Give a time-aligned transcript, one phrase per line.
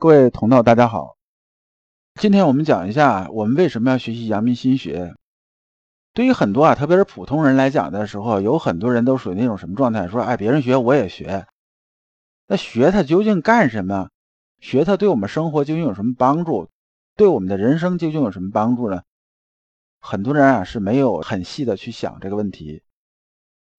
[0.00, 1.18] 各位同道，大家好。
[2.18, 5.14] 今天我们讲一下，我们为什么要学习阳明心学。
[6.14, 10.08] 对于很多啊，特别是普通人来讲的时候，有很多人都属于那种什么状态？
[10.08, 11.46] 说，哎，别人学我也学。
[12.46, 14.08] 那学它究竟干什么？
[14.58, 16.70] 学它对我们生活究竟有什么帮助？
[17.14, 19.02] 对我们的人生究竟有什么帮助呢？
[20.00, 22.82] 很多人啊是没有很细的去想这个问题。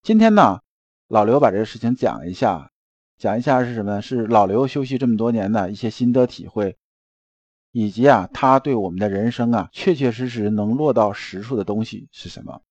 [0.03, 0.59] 今天呢，
[1.07, 2.70] 老刘把这个事情讲一下。
[3.21, 4.01] 讲一下是什么？
[4.01, 6.75] 是老刘休息这么多年的一些心得体会，
[7.71, 12.63] 以及啊，他对我们的人生啊，确确实实能落到实处的东西是什么？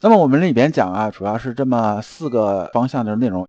[0.00, 3.48] 那么我们里边讲啊，主要是这么四个方向的内容。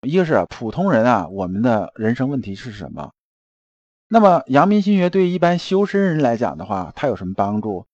[0.00, 3.12] 一个是普通人啊，我们的人生问题是什么？
[4.08, 7.86] 那么阳明心学对一般修身人来讲的话，它有什么帮助？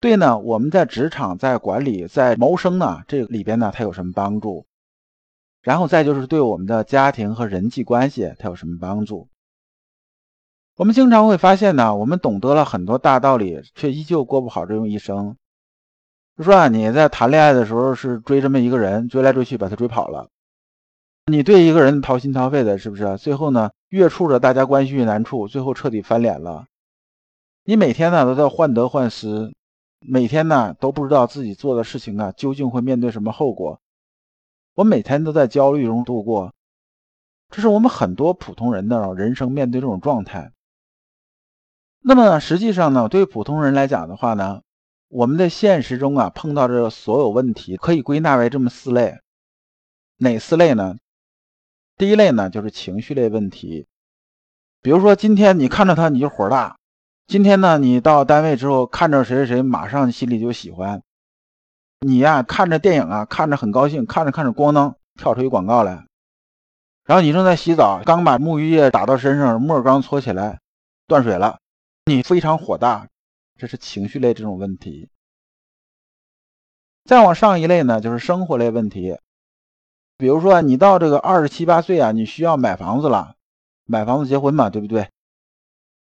[0.00, 4.64] 对呢，我们在职场、在管理、在谋生呢，这里边呢，它有什么帮助？
[5.64, 9.28] 然后再就是对我们的家庭和人际关系，它有什么帮助？
[10.76, 15.36] 我们经常会发现呢，我们懂得了很多大道理，却依旧过不好这种一生。
[16.36, 20.28] 就说啊，你在谈恋爱的时候是追这么一个人，追来追去把他追跑了，
[21.26, 23.16] 你对一个人掏心掏肺的，是不是？
[23.16, 26.66] 最后呢，越处着大家关系越难处，最后彻底翻脸了。
[27.64, 29.54] 你每天呢都在患得患失，
[30.00, 33.80] 每天呢都不知道自己做的事情啊究竟会面对什么后果。
[34.74, 36.52] 我每天都在焦虑中度过，
[37.50, 40.52] 这是我们很多普通人的人生面对这种状态。
[42.00, 44.62] 那么实际上呢，对于普通人来讲的话呢，
[45.08, 49.20] 我们在现实中啊碰到这所有问题，可以归纳为这么四类。
[50.18, 50.96] 哪四类呢？
[51.96, 53.86] 第一类呢就是情绪类问题，
[54.82, 56.76] 比如说今天你看着他你就火大，
[57.28, 61.00] 今天呢你到单位之后看着谁谁谁，马上心里就喜欢。
[62.06, 66.04] 你呀，看着电影啊，看着很高兴，看着看着，咣当跳出一广告来，
[67.06, 70.60] 然后你正在洗澡，刚把沐浴液打到身上，沫刚搓起来，
[71.06, 71.60] 断水了，
[72.04, 73.08] 你非常火大，
[73.56, 75.08] 这是情绪类这种问题。
[77.06, 79.16] 再往上一类呢，就是生活类问题，
[80.18, 83.36] 比如说你到这个二十七八岁啊，你需要买房子了，
[83.86, 85.08] 买房子结婚嘛，对不对？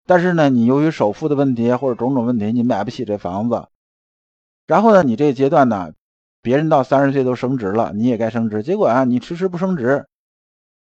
[0.07, 3.67] 但是呢，你由于首付的问题或者种种问题，你买不起这房子。
[4.71, 5.91] 然后呢，你这个阶段呢，
[6.41, 8.63] 别人到三十岁都升职了，你也该升职。
[8.63, 10.05] 结果啊，你迟迟不升职，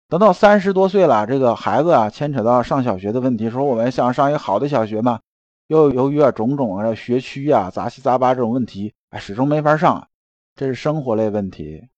[0.07, 5.19] 等到三十多岁了，这个孩子啊，牵扯到上小学的问题，说我们想上一个好的小学嘛，
[5.67, 10.07] 又由于啊种种啊学区啊杂七杂八这种问题，哎，始终没法上，
[10.55, 11.89] 这是生活类问题。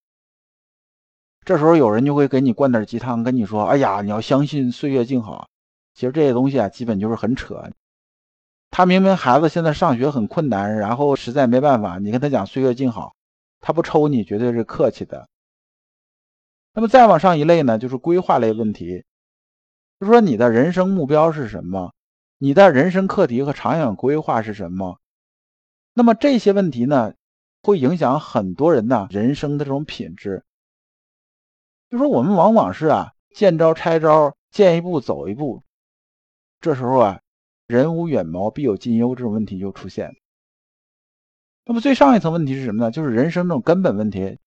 [1.46, 5.48] 这时候有人就会给你灌点鸡汤，跟你说，哎呀，你要相信岁月静好。
[5.94, 7.70] 其实这些东西啊，基本就是很扯。
[8.70, 13.16] 他明明孩子现在上学很困难，然后实在没办法，你跟他讲岁月静好，
[13.60, 15.28] 他不抽你绝对是客气的。
[16.74, 19.04] 那么再往上一类呢，就是规划类问题，
[20.00, 21.94] 就说你的人生目标是什么，
[22.38, 25.00] 你的人生课题和长远规划是什么？
[25.94, 27.14] 那么这些问题呢，
[27.64, 30.44] 会影响很多人的人生的这种品质。
[31.90, 35.64] 就说我们往往是啊见招拆招，见一步走一步，
[36.62, 37.22] 这时候啊。
[37.68, 40.16] 人无远谋，必有近忧，这种问题就出现。
[41.66, 42.92] 那么最上一层问题是什么呢？
[42.92, 44.38] 就是人生这种根本问题，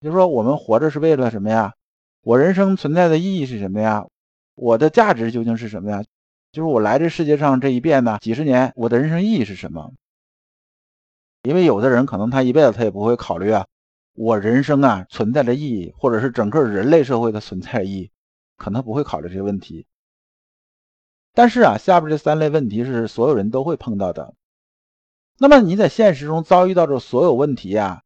[0.00, 1.74] 就是说我们活着是为了什么呀？
[2.22, 4.04] 我人生存在的意义是什么呀？
[4.56, 6.02] 我的价值究竟是什么呀？
[6.50, 9.92] 就是我来这世界上这一遍呢，几十年，我的人生意义是什么？
[11.42, 13.64] 因为有的人可能他一辈子他也不会考虑啊，
[14.14, 18.10] 我人生啊存在的意义，或者是整个人类社会的存在意义，
[18.56, 19.86] 可能不会考虑这些问题。
[21.36, 24.34] 但是啊，下边这三类问题是所有人都会碰到的。
[25.36, 28.02] 那么你在现实中遭遇到的所有问题啊，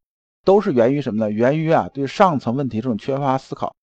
[0.47, 1.31] 都是源于什么呢？
[1.31, 3.77] 源于啊对上层问题这种缺乏思考。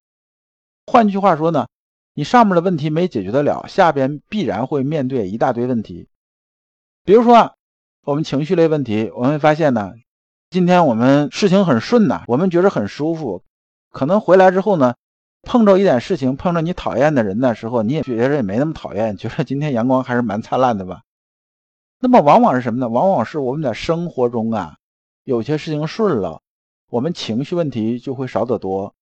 [0.87, 1.67] 换句话说呢，
[2.15, 6.07] 你上面的问题没解决得了，下边必然会面对一大堆问题。
[7.03, 7.53] 比如说啊
[8.01, 9.93] 我们情绪类问题，我们会发现呢，
[10.49, 13.43] 今天我们事情很顺呐，我们觉得很舒服，
[13.91, 14.95] 可能回来之后呢。
[15.45, 21.03] 碰着一点事情，碰着你讨厌的人的时候，你也觉得也没那么讨厌， 觉得今天阳光还是蛮灿烂的吧。
[21.99, 22.89] 那么往往是什么呢？
[22.89, 24.77] 往往是我们在生活中啊，
[25.23, 26.41] 有些事情顺了，
[26.89, 28.93] 我们情绪问题就会少得多。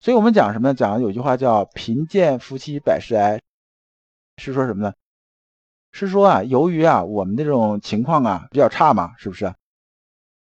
[0.00, 0.74] 所以我们讲什么呢？
[0.74, 3.40] 讲有句话叫“贫贱夫妻百事哀”，
[4.38, 4.92] 是说什么呢？
[5.92, 9.54] 是说啊，由于啊我们这种情况啊比较差嘛，是不是？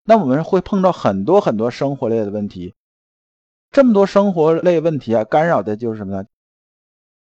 [0.03, 2.75] 那我们会碰到很多很多生活类的问题。
[3.71, 6.25] 这么多生活类问题啊，干扰的就是什么呢？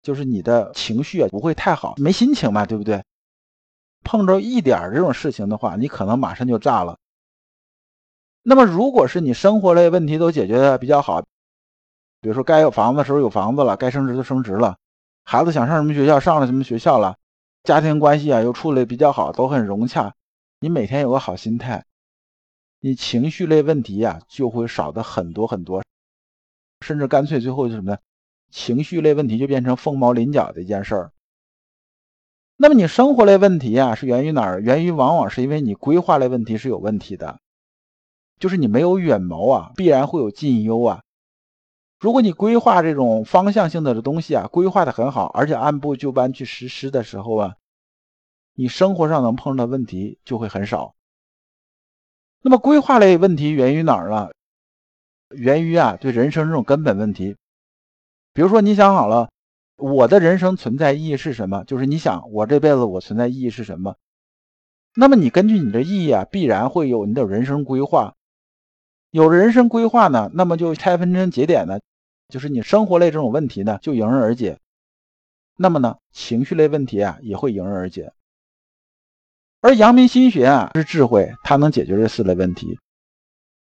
[0.02, 3.04] 就是你的情绪啊不会太好，没心情嘛，对不对？
[4.04, 6.98] 碰着一点这种事情的话，你可能马上就炸了。
[8.44, 11.24] 那么，如果是你生活类问题都解决的比较好，
[12.22, 14.78] 比如说该有房子的时候有房子了，该升职就升职了，
[15.24, 17.18] 孩子想上什么学校，上了什么学校了，
[17.64, 20.14] 家庭关系啊又处理比较好，都很融洽。
[20.60, 21.86] 你每天有个好心态，
[22.80, 25.84] 你情绪类问题呀就会少的很多很多，
[26.82, 27.98] 甚至干脆最后就什么呢？
[28.52, 31.12] 情绪类问题就变成凤毛麟角的一件事儿。
[32.58, 34.62] 那么你生活类问题啊是源于哪儿？
[34.62, 37.40] 源于往往是因为你规划类问题是有问题的，
[38.40, 41.02] 就是你没有远谋啊，必然会有近忧啊。
[42.00, 47.56] 如果你规划这种方向性的东西啊，规划的很好，而且按部就班去实施的时候啊，
[48.54, 50.96] 你生活上能碰到的问题就会很少。
[52.42, 54.30] 那么规划类问题源于哪儿呢？
[55.36, 57.36] 源于啊对人生这种根本问题。
[58.34, 59.30] 比如说，你想好了，
[59.78, 61.64] 我的人生存在意义是什么？
[61.66, 63.96] 就是你想，我这辈子我存在意义是什么？
[64.96, 68.16] 那么你根据你的意义啊，必然会有你的人生规划。
[69.12, 71.80] 有了人生规划呢，那么就拆分成节点呢，
[72.28, 74.60] 就是你生活类这种问题呢，就迎刃而解。
[75.58, 78.12] 那么呢，情绪类问题啊，也会迎刃而解。
[79.62, 82.78] 而阳明心学啊，是智慧，它能解决这四类问题。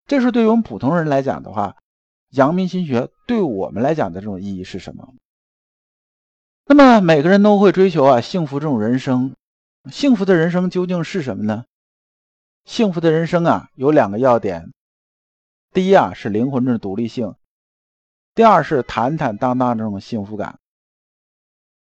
[0.06, 1.78] 这是对于我们普通人来讲的话。
[2.30, 5.14] 阳明心学对我们来讲的这种意义是什么？
[6.66, 9.36] 那么每个人都会追求啊幸福这种人生，
[9.92, 11.66] 幸福的人生究竟是什么呢？
[12.66, 14.74] 幸福的人生啊有两个要点，
[15.74, 17.36] 第一啊是灵魂的独立性，
[18.34, 20.58] 第二是坦坦荡荡这种幸福感。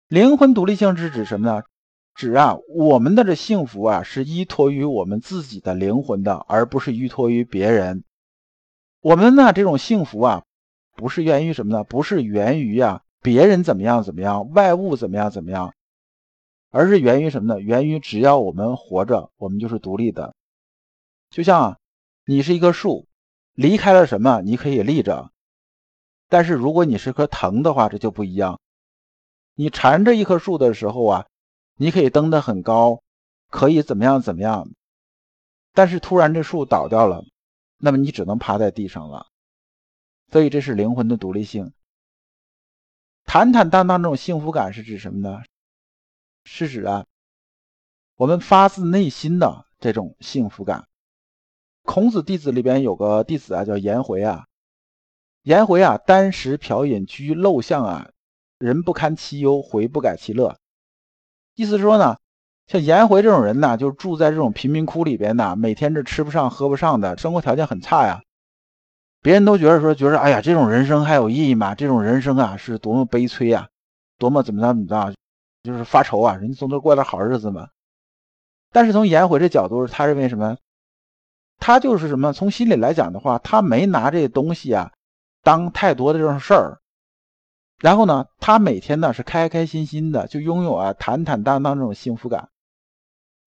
[0.08, 1.64] 灵魂独立性是指什么呢？
[2.18, 8.04] 指啊我们的这幸福啊是依托于我们自己的灵魂的，而不是依托于别人。
[9.02, 10.44] 我们呢，这种幸福啊，
[10.96, 11.84] 不是源于什么呢？
[11.84, 15.76] 不是源于啊别人怎么样怎么样，外物怎么样怎么样，
[16.72, 17.62] 而是源于什么呢？
[17.62, 20.34] 源于只要我们活着，我们就是独立的。
[21.30, 21.78] 就像
[22.26, 23.06] 你是一棵树，
[23.54, 25.30] 离开了什么，你可以立着；
[26.30, 28.60] 但是如果你是棵藤的话，这就不一样。
[29.54, 31.28] 你缠着一棵树的时候啊，
[31.78, 33.02] 你可以登得很高，
[33.50, 34.68] 可以怎么样怎么样，
[35.74, 37.24] 但是突然这树倒掉了。
[37.78, 39.28] 那么你只能趴在地上了，
[40.32, 41.72] 所以这是灵魂的独立性。
[43.24, 45.44] 坦坦荡荡这种幸福感是指什么呢？
[46.44, 47.06] 是指啊，
[48.16, 50.88] 我们发自内心的这种幸福感。
[51.84, 54.48] 孔子弟子里边有个弟子啊，叫颜回啊。
[55.44, 58.10] 颜回啊，单食嫖饮居陋巷啊，
[58.58, 60.58] 人不堪其忧，回不改其乐。
[61.58, 62.16] 意思是说呢。
[62.68, 68.20] 像颜回这种人呢，就住在这种贫民窟里边呢，每天这吃不上喝不上的，生活条件很差呀。
[69.22, 71.76] 别人都觉得说，觉得哎呀，这种人生还有意义吗？
[71.76, 73.70] 这种人生啊，是多么悲催呀，
[74.18, 75.16] 多么怎么着怎么着，
[75.64, 76.36] 就是发愁啊。
[76.36, 77.70] 人家总得过点好日子嘛。
[78.74, 80.58] 但是从颜回这角度，他认为什么？
[81.60, 82.34] 他就是什么？
[82.34, 84.92] 从心里来讲的话，他没拿这东西啊
[85.42, 86.82] 当太多的这种事儿。
[87.80, 92.50] 然后呢，他每天呢是开开心心的，就拥有啊坦坦荡荡这种幸福感。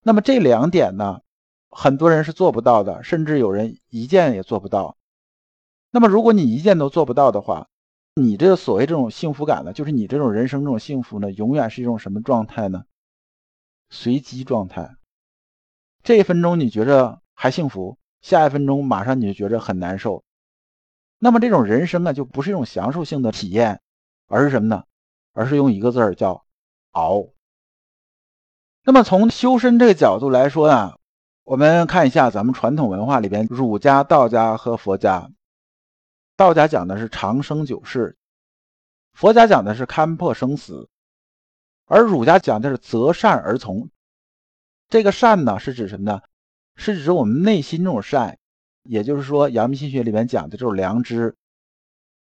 [0.03, 1.21] 那么这两点呢，
[1.69, 4.97] 很多人是做不到的，甚至有人一件也做不到。
[5.91, 7.69] 那么如果你一件都做不到的话，
[8.15, 12.85] 你这个所谓这种幸福感呢，就是你这种人生这种幸福呢，永远是一种什么状态呢？
[13.89, 14.97] 随机状态。
[16.03, 20.23] 这一分钟你觉着还幸福，下一分钟马上你就觉着很难受。
[21.19, 23.81] 那么这种人生呢，就不是一种享受性的体验，
[24.31, 24.85] 而是什么呢？
[25.33, 26.45] 而是用一个字儿叫
[26.93, 27.31] 熬。
[28.85, 30.97] 那么从修身这个角度来说呢，
[31.43, 35.33] 我们看一下咱们传统文化里边，儒家、道家和佛家。
[36.37, 38.17] 道家讲的是长生久世，
[39.13, 40.89] 佛家讲的是看破生死，
[41.87, 43.91] 而儒家讲的是择善而从。
[44.89, 46.23] 这个善呢，是指什么呢？
[46.77, 48.39] 是指我们内心这种善，
[48.85, 51.37] 也就是说，阳明心学里面讲的就是良知。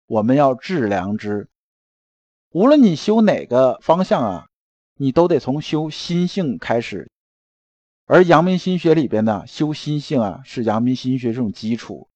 [0.07, 1.49] 我们要致良知，
[2.55, 4.47] 无论你修哪个方向啊。
[4.97, 7.11] 你都得从修心性开始，
[8.07, 12.09] 而阳明心学里边呢，修心性啊是阳明心学这种基础。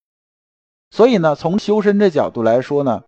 [0.93, 3.03] 所以呢，从修身这角度来说呢，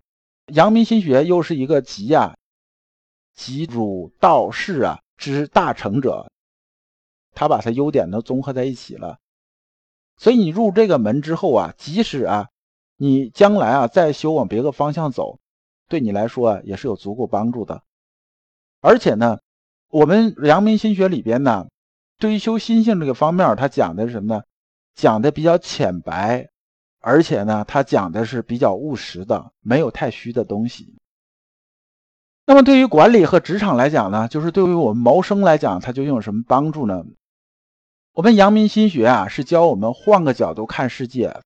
[0.46, 2.34] 阳明心学又是一个集啊，
[3.32, 6.32] 集儒道释啊之大成者，
[7.32, 9.18] 他把他优点都综合在一起了。
[10.16, 12.48] 所以你入这个门之后啊，即使啊
[12.96, 15.38] 你将来啊再修往别的方向走，
[15.90, 17.82] 对你来说啊也是有足够帮助的，
[18.80, 19.38] 而且呢。
[19.92, 21.66] 我们阳明心学里边呢，
[22.20, 24.42] 对于修心性这个方面，它讲的是什么呢？
[24.94, 26.46] 讲的比较浅白，
[27.00, 30.94] 而且呢，它讲的是比较务实的，没有太虚的东西。
[32.46, 37.04] 那么对于管理和职场来讲呢，就是对于我们谋生来讲，它究竟有什么帮助呢？
[38.12, 41.40] 我们阳明心学啊，是教我们换个角度看世界，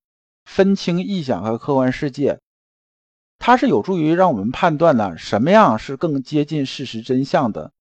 [0.44, 2.40] 分清臆想和客观世界。
[3.46, 7.72] 它是有助于让我们判断呢什么样是更接近事实真相的。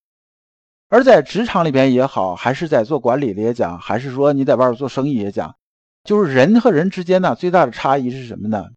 [0.89, 5.55] 而在职场里边也好，还是在做管理里也讲，还是说你在外边做生意也讲，
[6.03, 8.71] 就是人和人之间呢最大的差异是什么呢？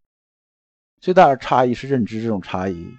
[1.00, 2.96] 最大的差异是认知这种差异，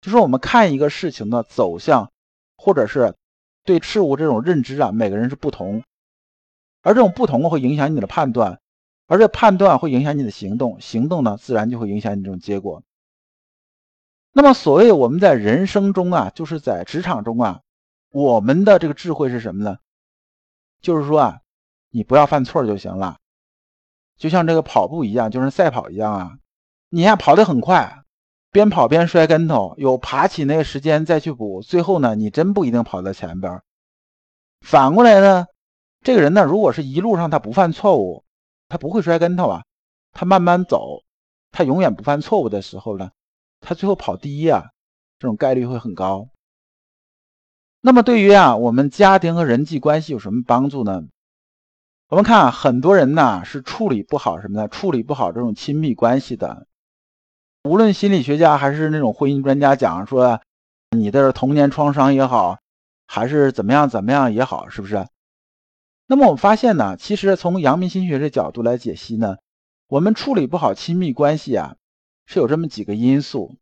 [0.00, 2.10] 就是我们看一个事情的走向，
[2.56, 3.14] 或者是
[3.62, 5.84] 对事物这种认知啊，每个人是不同，
[6.82, 8.58] 而这种不同会影响你的判断，
[9.10, 12.84] 而这判断会影响你的行动，行动呢自然就会影响你这种结果。
[14.32, 17.60] 那么，所谓我们在人生中啊，就是在职场中啊。
[18.12, 19.78] 我们的这个智慧是什么呢？
[20.80, 21.40] 就是说啊，
[21.90, 23.16] 你不要犯错就行了，
[24.16, 26.38] 就像这个跑步一样，就是赛跑一样啊。
[26.88, 28.04] 你呀跑得很快，
[28.52, 33.60] 边跑边摔跟头，有爬起那个时间再去补，最后呢，你真不一定跑在前边。
[34.60, 35.46] 反过来呢，
[36.00, 38.22] 这个人呢，如果是一路上他不犯错误，
[38.70, 39.64] 他不会摔跟头啊，
[40.12, 41.02] 他慢慢走，
[41.50, 43.10] 他永远不犯错误的时候呢，
[43.60, 44.70] 他最后跑第一啊，
[45.18, 46.28] 这种概率会很高。
[47.80, 51.02] 那么对于啊，我们家庭和人际关系有什么帮助呢？
[52.08, 54.68] 我们看啊，很多人呢是处理不好什么呢？
[54.68, 56.68] 处理不好这种亲密关系的。
[57.64, 60.40] 无论心理学家还是那种婚姻专家讲说，
[60.90, 62.58] 你的童年创伤也好，
[63.08, 65.04] 还是怎么样怎么样也好，是不是？
[66.10, 69.36] 那么我们发现呢，其实从阳明心学这角度来解析呢，
[69.86, 71.76] 我们处理不好亲密关系啊，
[72.26, 73.54] 是有这么几个因素。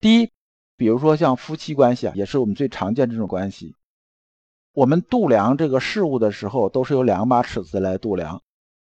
[0.00, 0.30] 第一。
[0.78, 3.76] 比如说像夫妻关系啊，也是我们最常见这种关系。
[4.72, 8.42] 我们度量这个事物的时候，都是有两把尺子来度量。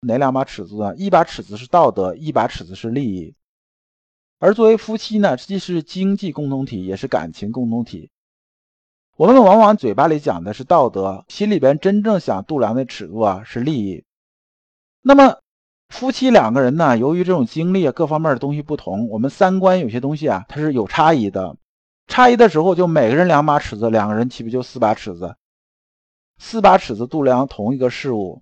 [0.02, 0.96] 哪两把尺子呢？
[0.96, 3.34] 一把尺子是道德，一把尺子是利益。
[4.38, 8.12] 而作为夫妻呢，既是经济共同体，也是感情共同体。
[9.18, 14.04] 我们往往嘴巴里讲的是道德，心里边真正想度量的尺度啊是利益。
[15.02, 15.38] 那么
[15.90, 21.56] 夫妻两个人呢，由于这种经历啊各方面的东西不同，我们三观有些东西啊它是有差异的。
[22.08, 25.36] 差异的时候，就每个人两把尺子，两个人岂不就四把尺子？
[26.38, 28.42] 四把尺子度量同一个事物，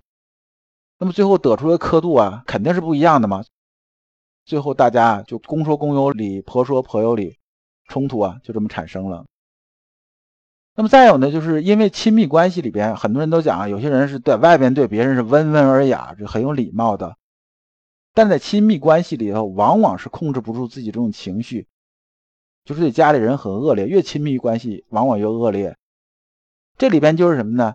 [0.97, 3.43] 那么最后得出的刻度啊，肯定是不一样的嘛。
[4.45, 7.37] 最后大家就公说公有理，婆说婆有理，
[7.89, 9.25] 冲突啊就这么产生了。
[10.79, 17.17] 那么再有呢，就是因为亲密关系里边，很多人都讲啊，有些人是在外边对别人是温文尔雅，就很有礼貌的，
[18.13, 21.67] 但在亲密关系里头，往往是控制不住自己这种情绪。
[22.63, 25.75] 就是对家里人很恶劣，越亲密关系往往越恶劣。
[26.77, 27.73] 这里边就是什么呢？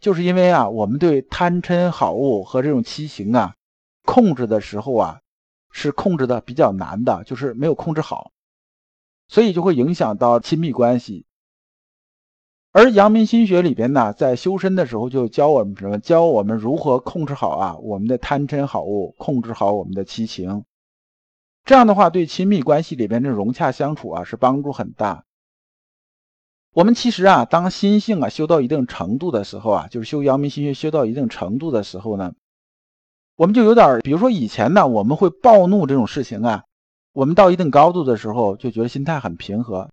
[0.00, 3.54] 就是因为啊，我们对贪嗔好恶和这种七情啊，
[4.04, 5.20] 控制的时候啊，
[5.70, 8.32] 是控制的比较难的，就是没有控制好，
[9.28, 11.26] 所以就会影响到亲密关系。
[12.72, 15.98] 而阳明心学里边呢，在修身的时候就教我们什么？
[15.98, 20.64] 教我们如何控制好啊我们的贪嗔好恶，控制好我们的七情。
[21.64, 25.24] 这样的话，对亲密关系里边的融洽相处啊，是帮助很大。
[26.72, 32.32] 我们其实啊，当心性啊修到一定程度的时候啊，就是修阳明心学修到一定程度的时候呢，
[33.36, 36.64] 我们就有点，比如说以前呢，我们会暴怒这种事情啊，
[37.12, 39.90] 我们到一定高度的时候，就觉得心态很平和。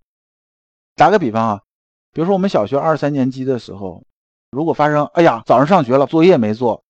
[0.96, 1.62] 打个比方啊，
[2.12, 4.04] 比如说我们小学二三年级的时候，
[4.52, 6.84] 如果发生，哎呀，早上上学了，作业没做，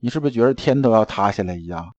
[0.00, 1.94] 你是不是觉得天都要塌下来一样？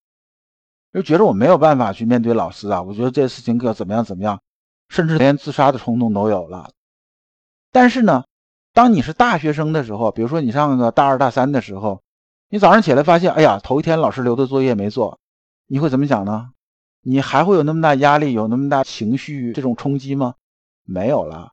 [0.93, 4.41] 就觉得我没有办法去面对老师啊，我觉得这事情可怎么样怎么样，
[4.89, 6.71] 甚至连自杀的冲动都有了。
[7.71, 8.23] 但是呢，
[8.73, 12.01] 当你是大学生的时候，比如说你上个大二大三的时候，
[12.49, 15.19] 你早上起来发现，哎呀，头一天老师留的作业没做，
[15.67, 16.51] 你会怎么想呢？
[17.01, 20.35] 你还会有那么大压力，有那么大情绪这种冲击吗？
[20.83, 21.51] 没有了。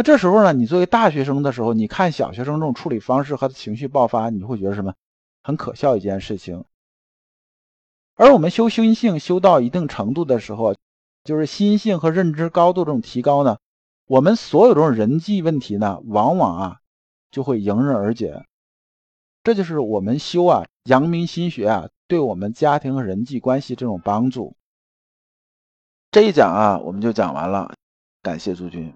[0.00, 4.94] 那这时候呢，你作为大学生的时候，你看小学生这种处理方式和情绪爆发，你会觉得什么？
[5.42, 6.64] 很可笑一件事情。
[8.14, 10.74] 而我们修心性修到一定程度的时候，
[11.22, 13.58] 就是心性和认知高度这种提高呢，
[14.06, 16.78] 我们所有这种人际问题呢，往往啊
[17.30, 18.42] 就会迎刃而解。
[19.44, 24.56] 这就是我们修啊阳明心学啊，对我们家庭和人际关系这种帮助。
[26.10, 27.74] 这一讲啊，我们就讲完了，
[28.22, 28.94] 感谢诸君。